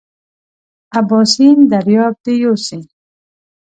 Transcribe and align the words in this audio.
اباسین 0.99 1.57
دریاب 1.71 2.15
دې 2.23 2.33
یوسي. 2.43 2.79